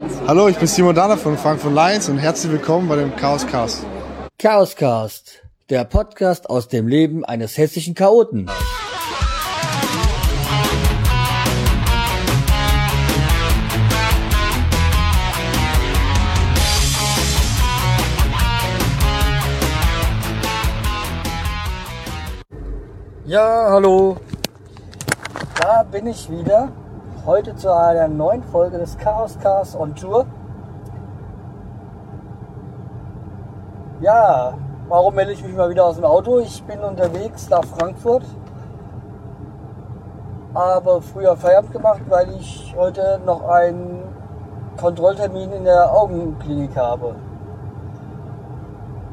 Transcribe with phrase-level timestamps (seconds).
[0.00, 3.84] Hallo, ich bin Simon Dana von Frankfurt Lions und herzlich willkommen bei dem Chaos Cast.
[4.38, 8.48] Chaoscast, der Podcast aus dem Leben eines hessischen Chaoten.
[23.26, 24.18] Ja, hallo.
[25.60, 26.72] Da bin ich wieder.
[27.28, 30.24] Heute zu einer neuen Folge des Chaoscast on Tour.
[34.00, 34.54] Ja,
[34.88, 36.38] warum melde ich mich mal wieder aus dem Auto?
[36.38, 38.24] Ich bin unterwegs nach Frankfurt.
[40.54, 44.04] Habe früher Feierabend gemacht, weil ich heute noch einen
[44.80, 47.14] Kontrolltermin in der Augenklinik habe.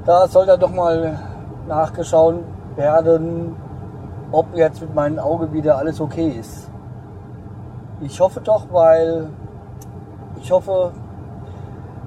[0.06, 1.20] Da soll dann doch mal
[1.68, 2.36] nachgeschaut
[2.78, 3.58] werden,
[4.32, 6.72] ob jetzt mit meinem Auge wieder alles okay ist.
[8.02, 9.30] Ich hoffe doch, weil
[10.42, 10.92] ich hoffe,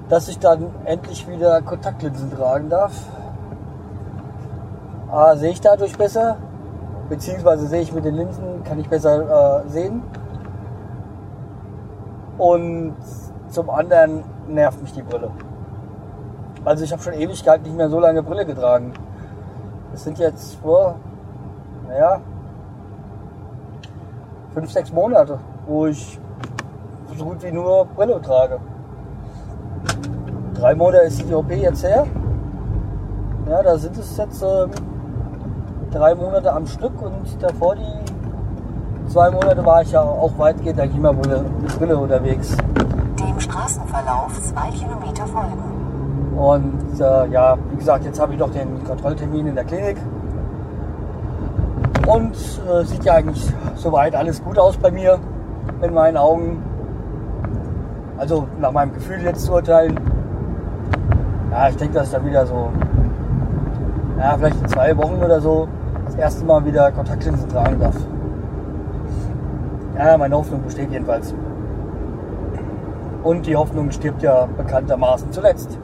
[0.07, 2.93] dass ich dann endlich wieder Kontaktlinsen tragen darf.
[5.11, 6.37] A, sehe ich dadurch besser,
[7.09, 10.03] beziehungsweise sehe ich mit den Linsen, kann ich besser äh, sehen.
[12.37, 12.95] Und
[13.49, 15.31] zum anderen nervt mich die Brille.
[16.63, 18.93] Also ich habe schon Ewigkeit nicht mehr so lange Brille getragen.
[19.93, 20.95] Es sind jetzt vor,
[21.87, 22.21] naja,
[24.53, 26.19] fünf, sechs Monate, wo ich
[27.15, 28.59] so gut wie nur Brille trage.
[30.55, 32.07] Drei Monate ist die OP jetzt her.
[33.47, 34.71] Ja, da sind es jetzt ähm,
[35.91, 40.97] drei Monate am Stück und davor die zwei Monate war ich ja auch weitgehend eigentlich
[40.97, 42.57] immer mit Brille unterwegs.
[43.19, 46.35] Dem Straßenverlauf zwei Kilometer folgen.
[46.35, 49.97] Und äh, ja, wie gesagt, jetzt habe ich noch den Kontrolltermin in der Klinik.
[52.07, 55.19] Und äh, sieht ja eigentlich soweit alles gut aus bei mir
[55.81, 56.63] in meinen Augen.
[58.17, 59.97] Also nach meinem Gefühl jetzt zu urteilen.
[61.51, 62.69] Ja, ich denke, dass ich dann wieder so,
[64.17, 65.67] ja, vielleicht in zwei Wochen oder so
[66.05, 67.95] das erste Mal wieder Kontaktlinsen tragen darf.
[69.97, 71.33] Ja, meine Hoffnung besteht jedenfalls.
[73.23, 75.77] Und die Hoffnung stirbt ja bekanntermaßen zuletzt.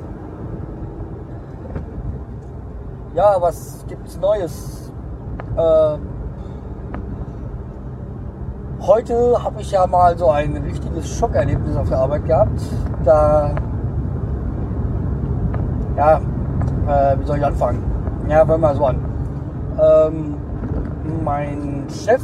[3.13, 4.91] Ja, was gibt's Neues?
[5.57, 5.97] Äh,
[8.87, 12.61] heute habe ich ja mal so ein richtiges Schockerlebnis auf der Arbeit gehabt.
[13.03, 13.51] Da,
[15.97, 16.17] ja,
[16.87, 17.83] äh, wie soll ich anfangen?
[18.27, 18.99] Ja, fangen wir mal so an.
[19.81, 20.35] Ähm,
[21.23, 22.21] mein Chef,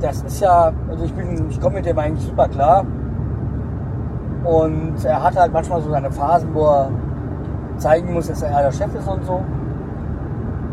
[0.00, 2.84] das ist ja, also ich bin, ich komme mit dem eigentlich super klar.
[4.44, 6.90] Und er hat halt manchmal so seine Phasen, wo er
[7.76, 9.42] zeigen muss, dass er der Chef ist und so.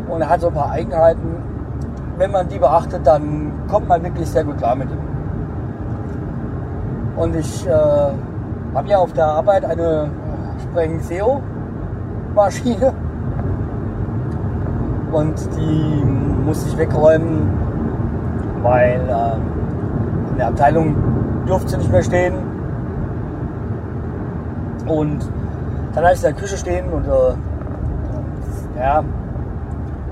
[0.10, 1.47] Und er hat so ein paar Eigenheiten.
[2.18, 4.98] Wenn man die beachtet, dann kommt man wirklich sehr gut klar mit ihm.
[7.16, 10.10] Und ich äh, habe ja auf der Arbeit eine
[10.64, 12.94] Spreng-SEO-Maschine.
[15.12, 16.04] Und die
[16.46, 17.52] musste ich wegräumen,
[18.62, 19.36] weil äh,
[20.32, 20.96] in der Abteilung
[21.46, 22.34] durfte sie nicht mehr stehen.
[24.88, 25.20] Und
[25.94, 27.36] dann hatte ich in der Küche stehen und äh,
[28.80, 29.04] ja,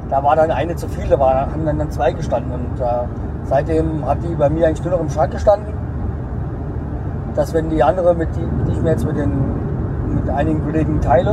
[0.10, 2.52] da war dann eine zu viel, da war, haben dann, dann zwei gestanden.
[2.54, 2.86] Und äh,
[3.44, 5.74] seitdem hat die bei mir eigentlich nur noch im Schrank gestanden.
[7.36, 9.32] Dass wenn die andere, mit die, die ich mir jetzt mit, den,
[10.16, 11.32] mit einigen Kollegen teile,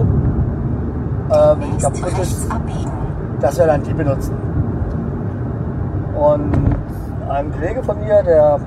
[1.30, 2.48] äh, wenn die kaputt ist,
[3.40, 4.34] dass wir dann die benutzen.
[6.16, 6.52] Und
[7.28, 8.58] ein Kollege von mir, der,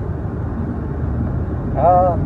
[1.74, 2.16] ja,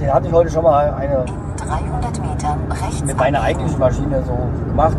[0.00, 4.22] den hatte ich heute schon mal eine In 300 Metern rechts mit meiner eigentlichen Maschine
[4.24, 4.36] so
[4.68, 4.96] gemacht.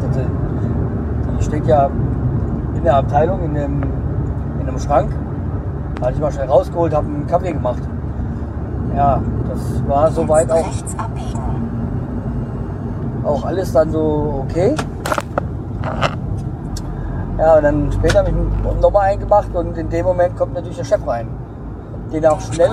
[1.37, 1.89] Die steht ja
[2.75, 3.83] in der Abteilung, in dem,
[4.59, 5.09] in einem Schrank.
[5.99, 7.81] Da hatte ich mal schnell rausgeholt, habe einen Kaffee gemacht.
[8.95, 10.65] Ja, das war soweit auch,
[13.23, 14.75] auch alles dann so okay.
[17.37, 20.85] Ja, und dann später habe ich nochmal eingemacht und in dem Moment kommt natürlich der
[20.85, 21.27] Chef rein.
[22.11, 22.71] Den auch schnell,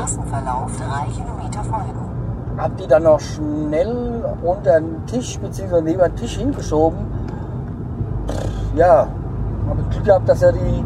[2.57, 5.83] hab die dann auch schnell unter den Tisch bzw.
[5.83, 6.99] neben den Tisch hingeschoben.
[8.77, 9.07] Ja,
[9.69, 10.85] habe Glück gehabt, dass er die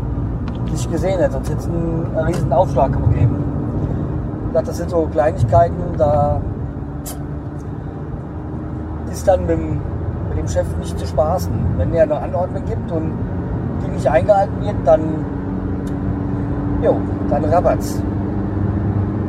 [0.71, 3.37] nicht gesehen hat, sonst hätte es einen, einen riesen Aufschlag gegeben.
[4.55, 6.41] Ich das sind so Kleinigkeiten, da
[9.11, 9.81] ist dann mit dem,
[10.29, 11.53] mit dem Chef nicht zu spaßen.
[11.79, 13.13] Wenn er eine Anordnung gibt und
[13.83, 15.01] die nicht eingehalten wird, dann,
[16.83, 16.97] jo,
[17.31, 18.03] dann rabbert's.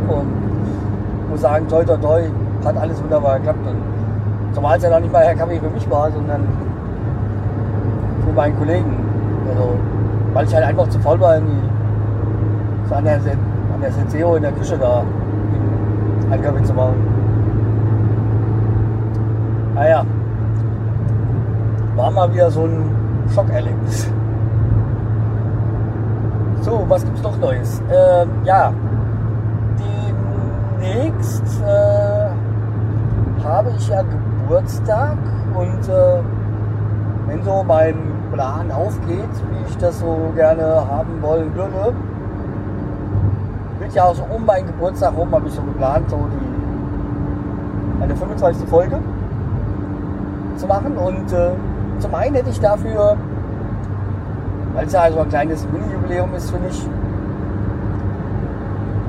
[0.07, 0.27] Und
[1.23, 2.23] ich muss sagen, toi toi toi,
[2.65, 3.65] hat alles wunderbar geklappt.
[3.65, 6.45] Und zumal es ja noch nicht mal Herr Kaffee für mich war, sondern
[8.29, 8.95] für meinen Kollegen.
[9.49, 9.69] Also,
[10.33, 14.35] weil ich halt einfach zu faul war, in die, so an der, an der Senseo
[14.35, 15.03] in der Küche da
[16.31, 16.95] einen Kaffee zu machen.
[19.73, 20.05] Naja,
[21.95, 22.83] war mal wieder so ein
[23.33, 24.11] Schockerlebnis.
[26.61, 27.81] So, was gibt's noch Neues?
[27.89, 28.73] Ähm, ja,
[30.77, 32.29] demnächst äh,
[33.43, 35.17] habe ich ja Geburtstag
[35.55, 36.21] und äh,
[37.27, 41.93] wenn so mein Plan aufgeht, wie ich das so gerne haben wollen würde,
[43.79, 48.15] wird ja auch so um meinen Geburtstag rum, habe ich so geplant, so die eine
[48.15, 48.69] 25.
[48.69, 48.97] Folge
[50.55, 51.49] zu machen und äh,
[51.99, 53.17] zum einen hätte ich dafür,
[54.73, 56.87] weil es ja also ein kleines Mini-Jubiläum ist, finde ich,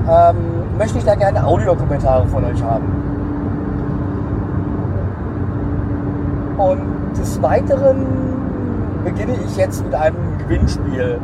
[0.09, 0.35] ähm,
[0.77, 2.83] möchte ich da gerne Audiokommentare von euch haben.
[6.57, 8.40] Und des Weiteren
[9.03, 11.19] beginne ich jetzt mit einem Gewinnspiel.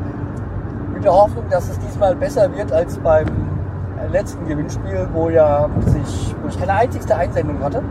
[0.93, 3.27] Mit der Hoffnung, dass es diesmal besser wird als beim
[4.11, 7.81] letzten Gewinnspiel, wo, ja sich, wo ich keine einzigste Einsendung hatte.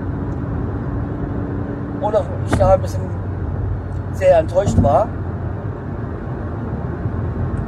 [2.00, 3.03] Und auch ich da ein bisschen
[4.12, 5.09] sehr enttäuscht war.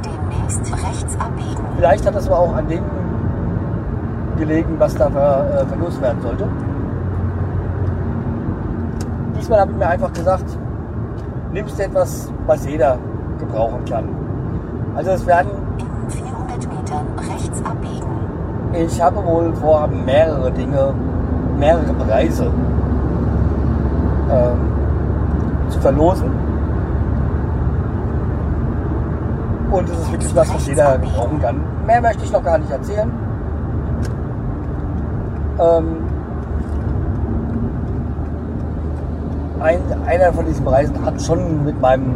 [0.03, 1.63] Demnächst rechts abbiegen.
[1.75, 2.83] Vielleicht hat das aber auch an dem
[4.37, 6.47] gelegen, was da ver, äh, verlost werden sollte.
[9.37, 10.45] Diesmal habe ich mir einfach gesagt,
[11.59, 12.97] nimmst etwas, was jeder
[13.37, 14.05] gebrauchen kann.
[14.95, 18.07] Also es werden, In 400 Metern rechts abbiegen.
[18.73, 20.93] ich habe wohl vor, mehrere Dinge,
[21.57, 22.49] mehrere Preise
[24.31, 24.59] ähm,
[25.69, 26.31] zu verlosen.
[29.71, 31.61] Und es ist wirklich was, was jeder gebrauchen kann.
[31.85, 33.11] Mehr möchte ich noch gar nicht erzählen.
[35.59, 35.97] Ähm,
[39.59, 42.15] ein, einer von diesen Preisen hat schon mit meinem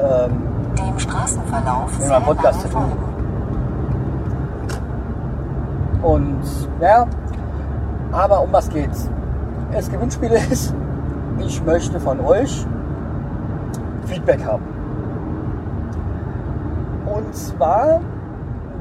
[0.00, 0.42] ähm,
[0.76, 2.92] Dem Straßenverlauf sehr meinem Podcast zu tun.
[6.02, 6.42] Und
[6.80, 7.06] ja,
[8.12, 9.10] aber um was geht's?
[9.72, 10.74] Das Gewinnspiel ist,
[11.38, 12.66] ich möchte von euch
[14.06, 14.62] Feedback haben.
[17.06, 18.00] Und zwar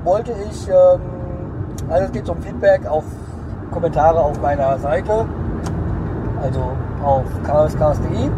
[0.04, 1.01] wollte ich, ähm,
[1.89, 3.04] also es geht um Feedback auf
[3.72, 5.25] Kommentare auf meiner Seite,
[6.42, 6.72] also
[7.06, 8.30] auf kscast.de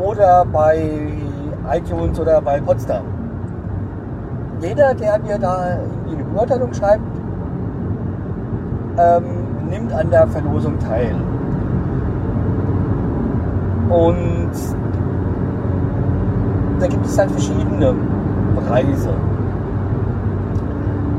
[0.00, 1.12] oder bei
[1.72, 3.04] iTunes oder bei Potsdam.
[4.60, 7.02] Jeder, der mir da irgendwie eine Beurteilung schreibt,
[8.98, 9.24] ähm,
[9.70, 11.14] nimmt an der Verlosung teil.
[13.88, 14.50] Und
[16.80, 17.94] da gibt es halt verschiedene
[18.66, 19.10] Preise.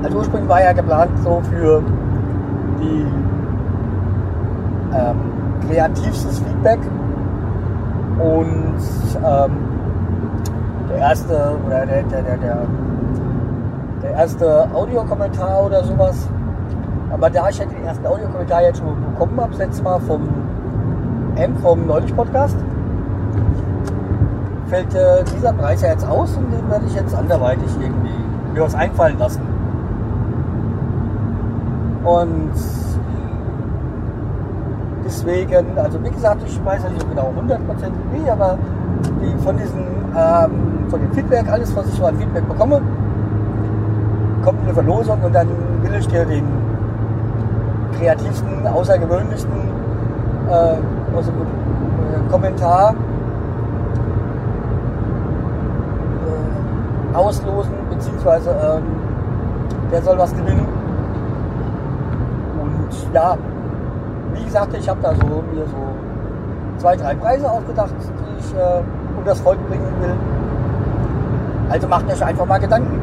[0.04, 1.82] Also ursprünglich war ja geplant so für
[2.80, 3.06] die
[4.94, 5.29] ähm,
[5.70, 6.80] kreativstes Feedback
[8.20, 8.80] und
[9.18, 9.52] ähm,
[10.90, 12.58] der erste oder der, der, der, der,
[14.02, 16.28] der erste Audiokommentar oder sowas.
[17.12, 20.28] Aber da ich ja den ersten Audiokommentar jetzt schon bekommen habe, letztes Mal vom
[21.36, 22.58] M vom Neulich Podcast,
[24.68, 28.14] fällt äh, dieser Preis ja jetzt aus und den werde ich jetzt anderweitig irgendwie
[28.54, 29.42] mir was einfallen lassen.
[32.04, 32.54] Und
[35.10, 37.58] deswegen, also wie gesagt, ich weiß nicht so genau 100%
[38.14, 38.58] wie, aber
[39.22, 39.84] die von diesen,
[40.16, 42.82] ähm, von dem Feedback, alles was ich so an Feedback bekomme,
[44.44, 45.48] kommt eine Verlosung und dann
[45.82, 46.46] will ich dir den
[47.98, 49.52] kreativsten, außergewöhnlichsten
[50.48, 52.94] äh, also, äh, Kommentar
[57.14, 58.84] äh, auslosen, beziehungsweise ähm,
[59.92, 60.68] der soll was gewinnen.
[62.62, 63.36] Und ja,
[64.34, 65.96] wie gesagt, ich habe da so mir so
[66.78, 68.82] zwei, drei Preise ausgedacht, die ich äh,
[69.18, 70.16] um das Volk bringen will.
[71.70, 73.00] Also macht euch einfach mal Gedanken.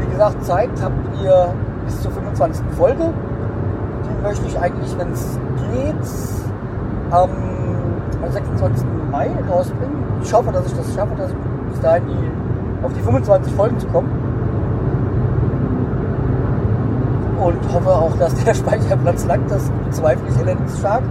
[0.00, 1.48] Wie gesagt, Zeit habt ihr
[1.84, 2.64] bis zur 25.
[2.76, 3.12] Folge.
[4.04, 5.38] Die möchte ich eigentlich, wenn es
[5.72, 5.94] geht,
[7.10, 7.30] am
[8.30, 8.86] 26.
[9.10, 9.96] Mai rausbringen.
[10.22, 11.36] Ich hoffe, dass ich das schaffe, dass ich
[11.70, 14.10] bis dahin die, auf die 25 Folgen zu kommen.
[17.38, 19.50] Und hoffe auch, dass der Speicherplatz langt.
[19.50, 21.02] Das bezweifle ich allerdings stark.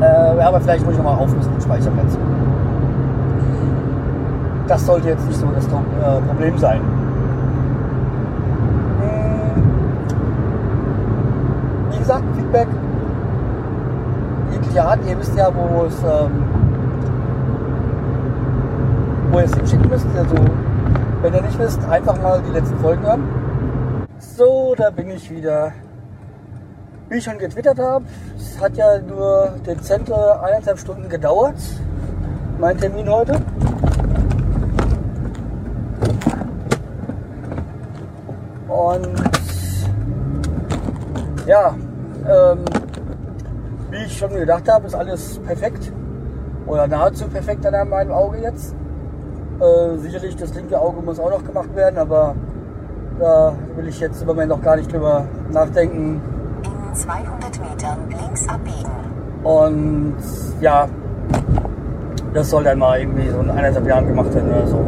[0.00, 2.18] Äh, aber vielleicht muss ich nochmal aufrüsten, den Speicherplatz.
[4.68, 5.70] Das sollte jetzt nicht so das äh,
[6.26, 6.80] Problem sein.
[9.00, 9.62] Hm.
[11.92, 12.68] Wie gesagt, Feedback
[14.56, 15.00] jeglicher Art.
[15.08, 16.30] Ihr wisst ja, wo es, ähm,
[19.30, 20.06] wo ihr es hinschicken müsst.
[20.16, 20.34] Also,
[21.22, 23.22] wenn ihr nicht wisst, einfach mal die letzten Folgen hören.
[24.18, 25.72] So, da bin ich wieder.
[27.08, 28.04] Wie ich schon getwittert habe,
[28.36, 31.54] es hat ja nur dezente eineinhalb Stunden gedauert,
[32.58, 33.34] mein Termin heute.
[38.66, 39.14] Und
[41.46, 41.76] ja,
[42.28, 42.64] ähm,
[43.90, 45.92] wie ich schon gedacht habe, ist alles perfekt.
[46.66, 48.74] Oder nahezu perfekt an meinem Auge jetzt.
[49.60, 52.34] Äh, sicherlich, das linke Auge muss auch noch gemacht werden, aber
[53.18, 56.20] da will ich jetzt im Moment noch gar nicht drüber nachdenken.
[56.62, 58.90] In 200 Metern links abbiegen.
[59.42, 60.16] Und
[60.60, 60.88] ja,
[62.34, 64.80] das soll dann mal irgendwie so in eineinhalb Jahren gemacht werden oder so.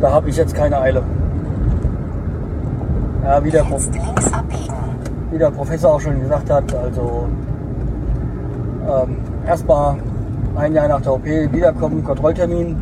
[0.00, 1.02] Da habe ich jetzt keine Eile.
[3.22, 3.78] Ja, wie der, Pro
[5.30, 7.28] wie der Professor auch schon gesagt hat, also
[8.88, 9.96] ähm, erstmal
[10.56, 12.80] ein Jahr nach der OP wiederkommen, Kontrolltermin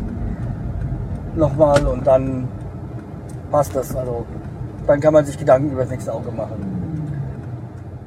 [1.35, 2.47] nochmal und dann
[3.49, 3.95] passt das.
[3.95, 4.25] Also
[4.87, 6.79] dann kann man sich Gedanken über das nächste Auge machen.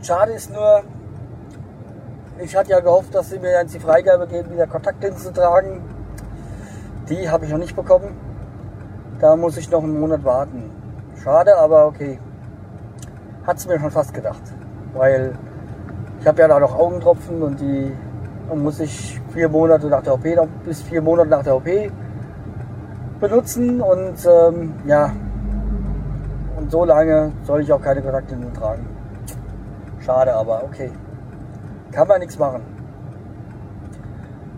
[0.02, 0.82] Schade ist nur,
[2.38, 5.82] ich hatte ja gehofft, dass sie mir jetzt die Freigabe geben, wieder Kontaktlinsen zu tragen.
[7.08, 8.16] Die habe ich noch nicht bekommen.
[9.20, 10.70] Da muss ich noch einen Monat warten.
[11.22, 12.18] Schade, aber okay.
[13.46, 14.42] Hat es mir schon fast gedacht.
[14.94, 15.34] Weil
[16.20, 17.92] ich habe ja da noch Augentropfen und die
[18.54, 20.24] muss ich vier Monate nach der OP,
[20.64, 21.68] bis vier Monate nach der OP
[23.20, 25.12] benutzen und ähm, ja,
[26.62, 28.86] und so lange soll ich auch keine Kontaktlinsen tragen.
[29.98, 30.92] Schade, aber okay.
[31.90, 32.62] Kann man nichts machen.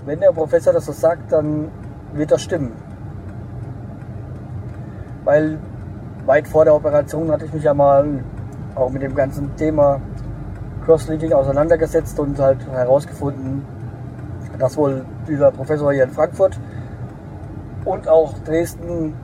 [0.04, 1.70] Wenn der Professor das so sagt, dann
[2.12, 2.73] wird das stimmen.
[5.25, 5.58] Weil
[6.26, 8.23] weit vor der Operation hatte ich mich ja mal
[8.75, 10.00] auch mit dem ganzen Thema
[10.84, 13.64] Crosslinking auseinandergesetzt und halt herausgefunden,
[14.58, 16.61] dass wohl dieser Professor hier in Frankfurt
[17.87, 19.14] und auch Dresden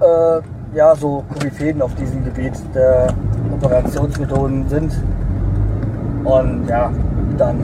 [0.00, 0.40] äh,
[0.74, 3.08] ja so Koryphäen auf diesem Gebiet der
[3.52, 4.92] Operationsmethoden sind.
[6.24, 6.90] Und ja,
[7.38, 7.60] dann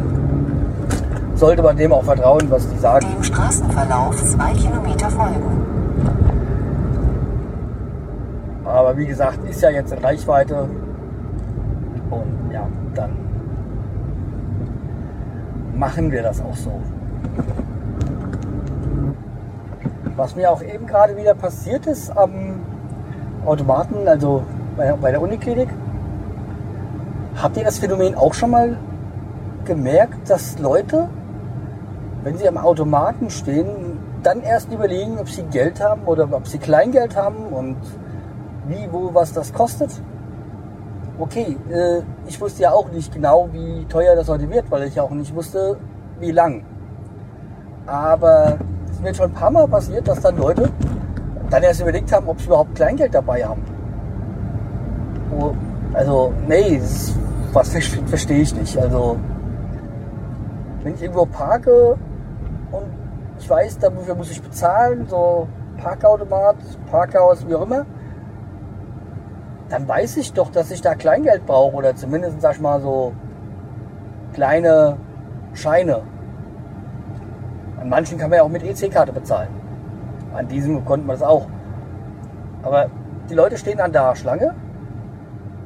[1.35, 3.06] sollte man dem auch vertrauen, was die sagen.
[3.14, 5.42] Dem Straßenverlauf zwei Kilometer folgen.
[8.64, 10.68] Aber wie gesagt, ist ja jetzt in Reichweite.
[12.11, 13.11] Und ja, dann
[15.75, 16.73] machen wir das auch so.
[20.16, 22.61] Was mir auch eben gerade wieder passiert ist am
[23.44, 24.42] Automaten, also
[24.76, 25.68] bei, bei der Uniklinik,
[27.40, 28.76] habt ihr das Phänomen auch schon mal
[29.64, 31.08] gemerkt, dass Leute,
[32.22, 36.58] wenn sie am Automaten stehen, dann erst überlegen, ob sie Geld haben oder ob sie
[36.58, 37.76] Kleingeld haben und
[38.68, 39.90] wie, wo, was das kostet?
[41.18, 44.94] Okay, äh, ich wusste ja auch nicht genau, wie teuer das heute wird, weil ich
[44.94, 45.76] ja auch nicht wusste,
[46.20, 46.64] wie lang.
[47.87, 50.70] Aber es ist mir schon ein paar Mal passiert, dass dann Leute
[51.52, 53.62] dann erst überlegt haben, ob sie überhaupt Kleingeld dabei haben.
[55.92, 56.80] Also, nee,
[57.52, 58.78] was ver- verstehe ich nicht.
[58.78, 59.16] Also,
[60.82, 61.97] wenn ich irgendwo parke
[62.73, 62.87] und
[63.38, 66.56] ich weiß, dafür muss ich bezahlen, so Parkautomat,
[66.90, 67.85] Parkhaus, wie auch immer,
[69.68, 73.12] dann weiß ich doch, dass ich da Kleingeld brauche oder zumindest, sag ich mal, so
[74.32, 74.97] kleine
[75.54, 76.02] Scheine.
[77.80, 79.49] An manchen kann man ja auch mit EC-Karte bezahlen.
[80.34, 81.46] An diesem konnte man das auch.
[82.62, 82.88] Aber
[83.28, 84.54] die Leute stehen an der Schlange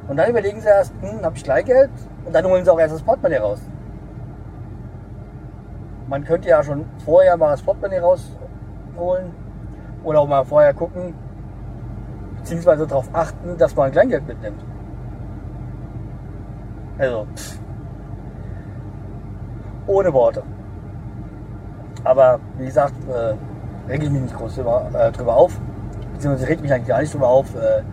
[0.07, 1.89] und dann überlegen sie erst, hm, habe ich Kleingeld?
[2.25, 3.61] Und dann holen sie auch erst das Portemonnaie raus.
[6.07, 9.33] Man könnte ja schon vorher mal das Portemonnaie rausholen
[10.03, 11.13] oder auch mal vorher gucken,
[12.37, 14.63] beziehungsweise darauf achten, dass man Kleingeld mitnimmt.
[16.97, 17.59] Also, pff.
[19.87, 20.43] ohne Worte.
[22.03, 23.35] Aber wie gesagt, äh,
[23.87, 25.59] reg ich mich nicht groß drüber, äh, drüber auf.
[26.13, 27.55] Beziehungsweise reg mich eigentlich gar nicht drüber auf.
[27.55, 27.83] Äh,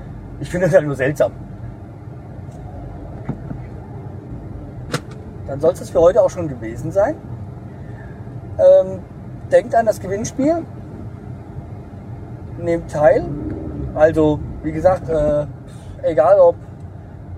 [0.41, 1.33] ich finde es ja nur seltsam.
[5.47, 7.17] Dann soll es für heute auch schon gewesen sein.
[8.59, 9.01] Ähm,
[9.53, 10.65] denkt an das Gewinnspiel.
[12.59, 13.25] Nehmt teil.
[13.95, 15.47] Also, wie gesagt, äh,
[16.03, 16.57] egal ob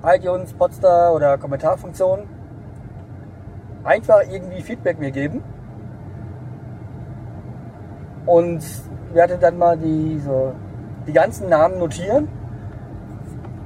[0.04, 2.28] iTunes, Podstar oder Kommentarfunktion,
[3.82, 5.42] einfach irgendwie Feedback mir geben.
[8.26, 8.62] Und
[9.12, 10.20] werde dann mal die,
[11.06, 12.28] die ganzen Namen notieren,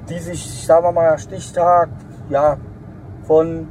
[0.08, 1.88] die sich, sagen wir mal, Stichtag,
[2.28, 2.56] ja,
[3.22, 3.68] von,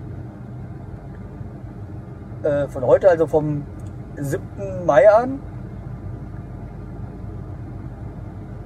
[2.44, 3.66] äh, von heute, also vom
[4.18, 4.86] 7.
[4.86, 5.40] Mai an,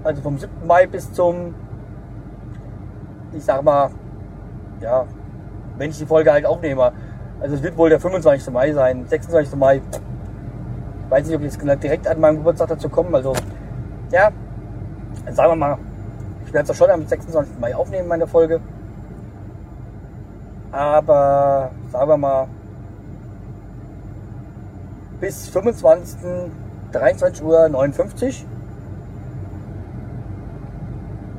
[0.03, 0.65] also vom 7.
[0.65, 1.53] Mai bis zum,
[3.32, 3.89] ich sag mal,
[4.80, 5.06] ja,
[5.77, 6.92] wenn ich die Folge halt aufnehme.
[7.39, 8.53] Also es wird wohl der 25.
[8.53, 9.56] Mai sein, 26.
[9.56, 9.82] Mai.
[11.13, 13.17] Weiß nicht, ob ich jetzt direkt an meinem Geburtstag dazu komme.
[13.17, 13.34] Also,
[14.10, 14.32] ja,
[15.29, 15.77] sagen wir mal,
[16.43, 17.60] ich werde es schon am 26.
[17.60, 18.60] Mai aufnehmen, meine Folge.
[20.72, 22.48] Aber, sagen wir mal,
[25.20, 26.17] bis 25.
[26.91, 28.48] 23 Uhr 59.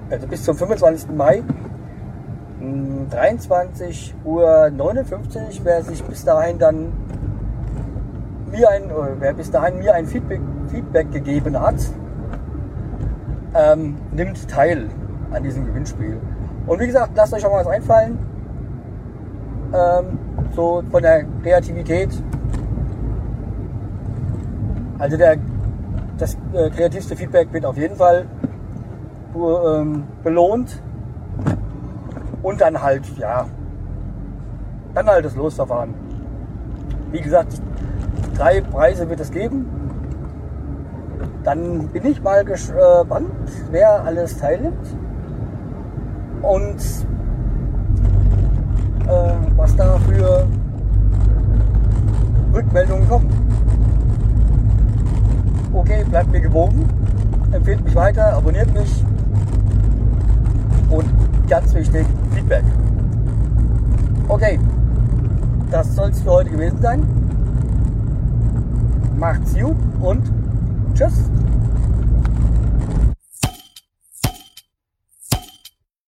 [0.09, 1.11] also bis zum 25.
[1.17, 1.43] Mai,
[3.11, 4.71] 23.59 Uhr,
[5.65, 6.93] wer sich bis dahin dann
[8.55, 11.77] mir ein, wer bis dahin mir ein Feedback, Feedback gegeben hat,
[13.55, 14.89] ähm, nimmt teil
[15.33, 16.19] an diesem Gewinnspiel.
[16.67, 18.19] Und wie gesagt, lasst euch auch mal was einfallen.
[19.73, 20.19] Ähm,
[20.55, 22.11] so von der Kreativität.
[24.99, 25.37] Also der,
[26.17, 28.27] das äh, kreativste Feedback wird auf jeden Fall
[29.35, 30.81] ähm, belohnt.
[32.43, 33.47] Und dann halt, ja,
[34.95, 35.95] dann halt das Losverfahren.
[37.11, 37.61] Wie gesagt,
[38.35, 39.67] drei Preise wird es geben.
[41.43, 43.31] Dann bin ich mal gespannt,
[43.71, 44.97] wer alles teilnimmt.
[46.43, 46.77] Und
[49.09, 50.47] äh, was da für
[52.55, 53.29] Rückmeldungen kommen.
[55.73, 56.89] Okay, bleibt mir gewogen,
[57.53, 59.05] empfehlt mich weiter, abonniert mich
[60.89, 61.05] und
[61.49, 62.63] ganz wichtig, Feedback.
[64.29, 64.59] Okay,
[65.71, 67.24] das soll es für heute gewesen sein.
[69.17, 70.23] Macht's gut und
[70.95, 71.31] tschüss.